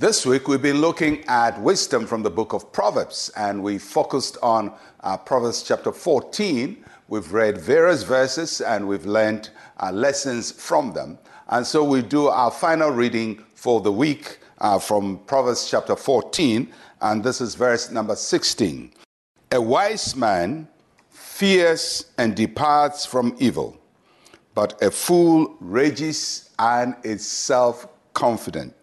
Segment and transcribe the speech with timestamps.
[0.00, 4.38] This week we've been looking at wisdom from the book of Proverbs and we focused
[4.44, 6.84] on uh, Proverbs chapter 14.
[7.08, 11.18] We've read various verses and we've learned uh, lessons from them.
[11.48, 16.72] And so we do our final reading for the week uh, from Proverbs chapter 14
[17.00, 18.92] and this is verse number 16.
[19.50, 20.68] A wise man
[21.10, 23.76] fears and departs from evil,
[24.54, 28.76] but a fool rages and is self confident.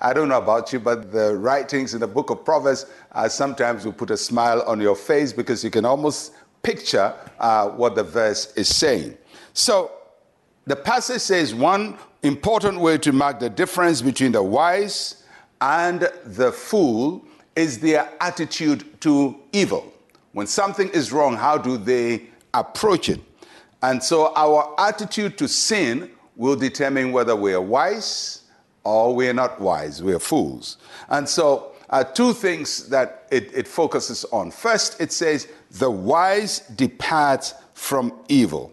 [0.00, 3.84] I don't know about you, but the writings in the book of Proverbs uh, sometimes
[3.84, 8.02] will put a smile on your face because you can almost picture uh, what the
[8.02, 9.16] verse is saying.
[9.52, 9.92] So
[10.66, 15.22] the passage says one important way to mark the difference between the wise
[15.60, 19.92] and the fool is their attitude to evil.
[20.32, 23.20] When something is wrong, how do they approach it?
[23.82, 28.43] And so our attitude to sin will determine whether we are wise
[28.84, 30.76] or we're not wise, we're fools.
[31.08, 34.50] And so, uh, two things that it, it focuses on.
[34.50, 38.72] First, it says, the wise depart from evil.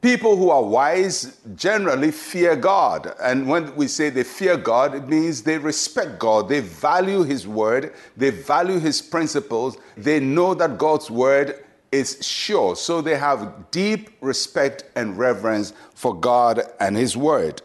[0.00, 3.14] People who are wise generally fear God.
[3.22, 6.48] And when we say they fear God, it means they respect God.
[6.48, 7.92] They value His word.
[8.16, 9.76] They value His principles.
[9.98, 12.76] They know that God's word is sure.
[12.76, 17.60] So they have deep respect and reverence for God and His word.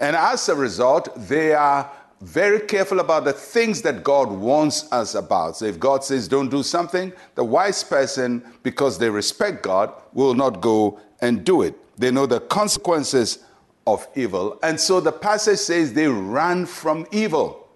[0.00, 5.14] And as a result, they are very careful about the things that God wants us
[5.14, 5.56] about.
[5.56, 10.34] So if God says don't do something, the wise person, because they respect God, will
[10.34, 11.76] not go and do it.
[11.96, 13.38] They know the consequences
[13.86, 14.58] of evil.
[14.62, 17.68] And so the passage says they run from evil.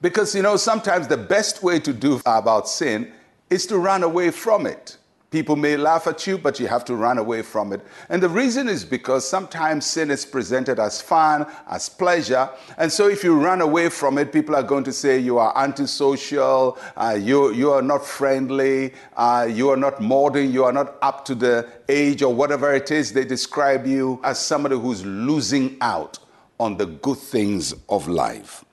[0.00, 3.12] Because, you know, sometimes the best way to do about sin
[3.50, 4.97] is to run away from it.
[5.30, 7.82] People may laugh at you, but you have to run away from it.
[8.08, 12.48] And the reason is because sometimes sin is presented as fun, as pleasure.
[12.78, 15.52] And so if you run away from it, people are going to say you are
[15.58, 20.94] antisocial, uh, you, you are not friendly, uh, you are not modern, you are not
[21.02, 23.12] up to the age or whatever it is.
[23.12, 26.18] They describe you as somebody who's losing out
[26.58, 28.64] on the good things of life.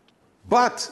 [0.47, 0.89] But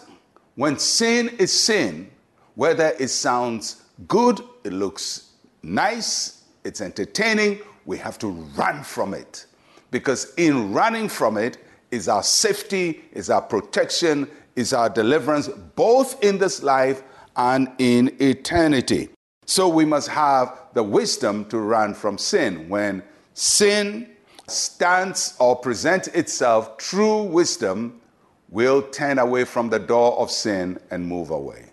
[0.55, 2.11] when sin is sin,
[2.55, 5.29] whether it sounds good, it looks
[5.63, 9.45] nice, it's entertaining, we have to run from it.
[9.91, 11.57] Because in running from it
[11.91, 17.03] is our safety, is our protection, is our deliverance, both in this life
[17.35, 19.09] and in eternity.
[19.45, 22.69] So we must have the wisdom to run from sin.
[22.69, 23.03] When
[23.33, 24.09] sin
[24.47, 28.01] stands or presents itself, true wisdom
[28.49, 31.72] will turn away from the door of sin and move away.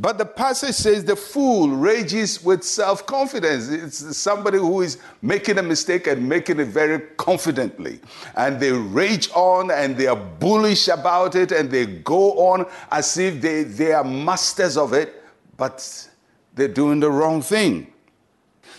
[0.00, 3.68] But the passage says the fool rages with self confidence.
[3.68, 8.00] It's somebody who is making a mistake and making it very confidently.
[8.36, 13.18] And they rage on and they are bullish about it and they go on as
[13.18, 15.20] if they, they are masters of it,
[15.56, 16.08] but
[16.54, 17.92] they're doing the wrong thing.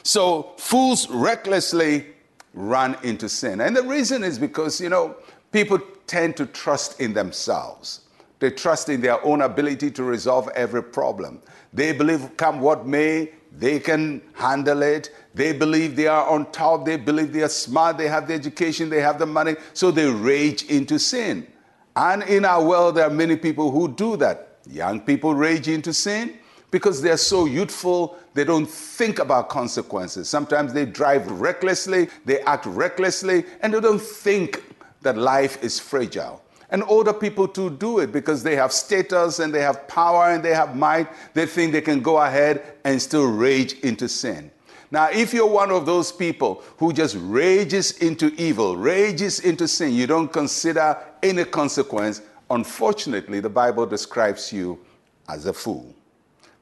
[0.03, 2.07] So fools recklessly
[2.53, 3.59] run into sin.
[3.59, 5.17] And the reason is because, you know,
[5.51, 8.01] people tend to trust in themselves.
[8.39, 11.41] They trust in their own ability to resolve every problem.
[11.73, 15.13] They believe, come what may, they can handle it.
[15.33, 16.85] They believe they are on top.
[16.85, 17.97] They believe they are smart.
[17.97, 18.89] They have the education.
[18.89, 19.55] They have the money.
[19.73, 21.47] So they rage into sin.
[21.95, 24.59] And in our world, there are many people who do that.
[24.67, 26.37] Young people rage into sin
[26.71, 30.29] because they're so youthful, they don't think about consequences.
[30.29, 34.63] Sometimes they drive recklessly, they act recklessly, and they don't think
[35.01, 36.43] that life is fragile.
[36.71, 40.43] And older people to do it because they have status and they have power and
[40.43, 41.07] they have might.
[41.33, 44.51] They think they can go ahead and still rage into sin.
[44.91, 49.93] Now, if you're one of those people who just rages into evil, rages into sin,
[49.93, 54.79] you don't consider any consequence, unfortunately, the Bible describes you
[55.27, 55.93] as a fool.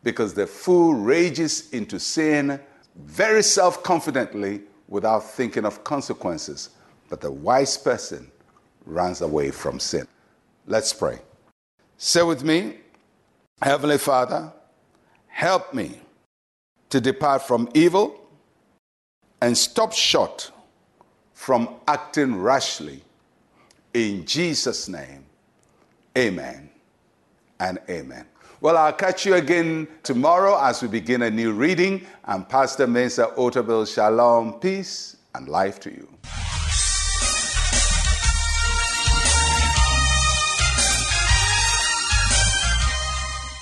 [0.03, 2.59] Because the fool rages into sin
[2.95, 6.69] very self confidently without thinking of consequences.
[7.09, 8.29] But the wise person
[8.87, 10.07] runs away from sin.
[10.65, 11.19] Let's pray.
[11.97, 12.75] Say with me,
[13.61, 14.51] Heavenly Father,
[15.27, 15.99] help me
[16.89, 18.19] to depart from evil
[19.41, 20.51] and stop short
[21.33, 23.03] from acting rashly.
[23.93, 25.25] In Jesus' name,
[26.17, 26.69] amen
[27.59, 28.25] and amen.
[28.59, 32.05] Well, I'll catch you again tomorrow as we begin a new reading.
[32.25, 33.91] I'm Pastor Mensa Otabil.
[33.91, 36.07] Shalom, peace, and life to you.